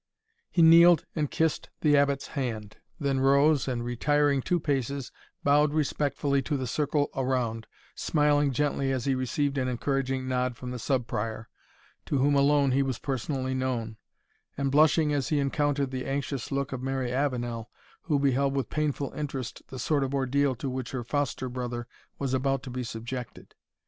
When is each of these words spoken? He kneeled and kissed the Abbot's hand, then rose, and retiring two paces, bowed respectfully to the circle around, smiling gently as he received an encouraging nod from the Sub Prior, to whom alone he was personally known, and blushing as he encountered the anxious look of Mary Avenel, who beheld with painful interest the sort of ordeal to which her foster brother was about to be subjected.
He 0.49 0.63
kneeled 0.63 1.05
and 1.15 1.29
kissed 1.29 1.69
the 1.81 1.95
Abbot's 1.95 2.29
hand, 2.29 2.77
then 2.99 3.19
rose, 3.19 3.67
and 3.67 3.85
retiring 3.85 4.41
two 4.41 4.59
paces, 4.59 5.11
bowed 5.43 5.75
respectfully 5.75 6.41
to 6.41 6.57
the 6.57 6.65
circle 6.65 7.11
around, 7.15 7.67
smiling 7.93 8.51
gently 8.51 8.91
as 8.91 9.05
he 9.05 9.13
received 9.13 9.59
an 9.59 9.67
encouraging 9.67 10.27
nod 10.27 10.57
from 10.57 10.71
the 10.71 10.79
Sub 10.79 11.05
Prior, 11.05 11.49
to 12.07 12.17
whom 12.17 12.33
alone 12.33 12.71
he 12.71 12.81
was 12.81 12.97
personally 12.97 13.53
known, 13.53 13.97
and 14.57 14.71
blushing 14.71 15.13
as 15.13 15.29
he 15.29 15.37
encountered 15.39 15.91
the 15.91 16.07
anxious 16.07 16.51
look 16.51 16.73
of 16.73 16.81
Mary 16.81 17.11
Avenel, 17.13 17.69
who 18.01 18.17
beheld 18.17 18.55
with 18.55 18.71
painful 18.71 19.13
interest 19.13 19.61
the 19.67 19.77
sort 19.77 20.03
of 20.03 20.15
ordeal 20.15 20.55
to 20.55 20.67
which 20.67 20.93
her 20.93 21.03
foster 21.03 21.47
brother 21.47 21.87
was 22.17 22.33
about 22.33 22.63
to 22.63 22.71
be 22.71 22.83
subjected. 22.83 23.53